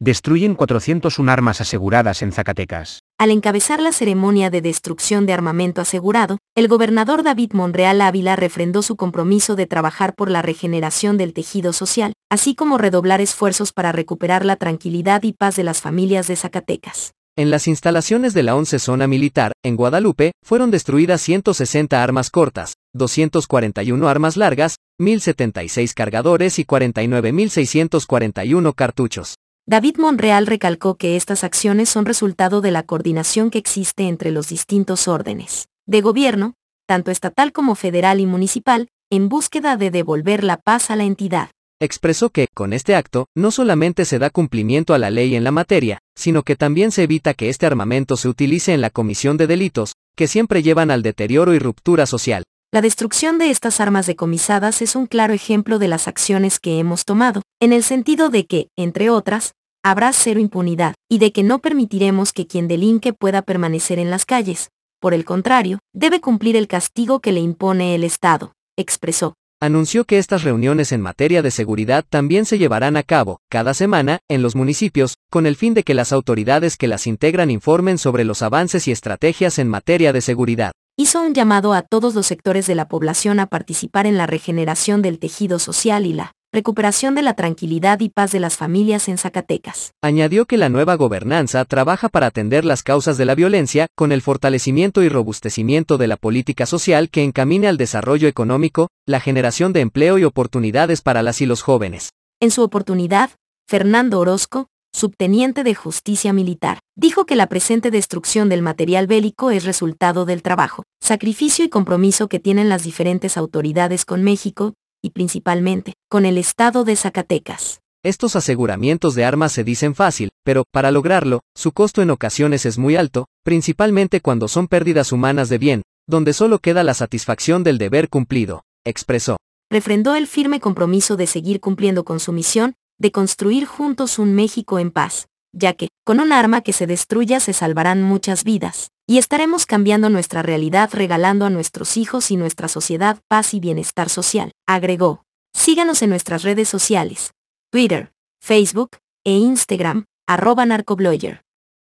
[0.00, 3.00] Destruyen 401 armas aseguradas en Zacatecas.
[3.18, 8.82] Al encabezar la ceremonia de destrucción de armamento asegurado, el gobernador David Monreal Ávila refrendó
[8.82, 13.90] su compromiso de trabajar por la regeneración del tejido social, así como redoblar esfuerzos para
[13.90, 17.10] recuperar la tranquilidad y paz de las familias de Zacatecas.
[17.36, 22.74] En las instalaciones de la 11 Zona Militar, en Guadalupe, fueron destruidas 160 armas cortas,
[22.94, 29.34] 241 armas largas, 1.076 cargadores y 49.641 cartuchos.
[29.70, 34.48] David Monreal recalcó que estas acciones son resultado de la coordinación que existe entre los
[34.48, 36.54] distintos órdenes de gobierno,
[36.86, 41.50] tanto estatal como federal y municipal, en búsqueda de devolver la paz a la entidad.
[41.82, 45.50] Expresó que, con este acto, no solamente se da cumplimiento a la ley en la
[45.50, 49.48] materia, sino que también se evita que este armamento se utilice en la comisión de
[49.48, 52.44] delitos, que siempre llevan al deterioro y ruptura social.
[52.70, 57.06] La destrucción de estas armas decomisadas es un claro ejemplo de las acciones que hemos
[57.06, 61.58] tomado, en el sentido de que, entre otras, habrá cero impunidad, y de que no
[61.60, 64.70] permitiremos que quien delinque pueda permanecer en las calles.
[65.00, 69.34] Por el contrario, debe cumplir el castigo que le impone el Estado, expresó.
[69.60, 74.20] Anunció que estas reuniones en materia de seguridad también se llevarán a cabo, cada semana,
[74.28, 78.24] en los municipios, con el fin de que las autoridades que las integran informen sobre
[78.24, 80.72] los avances y estrategias en materia de seguridad.
[80.96, 85.02] Hizo un llamado a todos los sectores de la población a participar en la regeneración
[85.02, 89.18] del tejido social y la recuperación de la tranquilidad y paz de las familias en
[89.18, 89.92] Zacatecas.
[90.02, 94.22] Añadió que la nueva gobernanza trabaja para atender las causas de la violencia, con el
[94.22, 99.80] fortalecimiento y robustecimiento de la política social que encamine al desarrollo económico, la generación de
[99.80, 102.10] empleo y oportunidades para las y los jóvenes.
[102.40, 103.30] En su oportunidad,
[103.68, 109.64] Fernando Orozco, subteniente de justicia militar, dijo que la presente destrucción del material bélico es
[109.64, 115.94] resultado del trabajo, sacrificio y compromiso que tienen las diferentes autoridades con México, y principalmente,
[116.08, 117.80] con el estado de Zacatecas.
[118.04, 122.78] Estos aseguramientos de armas se dicen fácil, pero, para lograrlo, su costo en ocasiones es
[122.78, 127.76] muy alto, principalmente cuando son pérdidas humanas de bien, donde solo queda la satisfacción del
[127.76, 129.36] deber cumplido, expresó.
[129.70, 134.78] Refrendó el firme compromiso de seguir cumpliendo con su misión, de construir juntos un México
[134.78, 135.26] en paz,
[135.58, 140.10] ya que, con un arma que se destruya se salvarán muchas vidas, y estaremos cambiando
[140.10, 145.24] nuestra realidad regalando a nuestros hijos y nuestra sociedad paz y bienestar social, agregó.
[145.54, 147.32] Síganos en nuestras redes sociales,
[147.70, 151.42] Twitter, Facebook e Instagram, arroba narcobloyer.